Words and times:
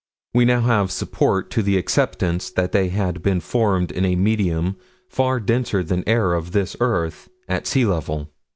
We 0.33 0.45
now 0.45 0.61
have 0.61 0.89
support 0.91 1.51
to 1.51 1.61
the 1.61 1.77
acceptance 1.77 2.49
that 2.49 2.71
they 2.71 2.89
had 2.89 3.21
been 3.21 3.39
formed 3.39 3.91
in 3.91 4.03
a 4.03 4.15
medium 4.15 4.77
far 5.07 5.39
denser 5.39 5.83
than 5.83 6.03
air 6.09 6.33
of 6.33 6.53
this 6.53 6.75
earth 6.79 7.29
at 7.47 7.67
sea 7.67 7.85
level. 7.85 8.33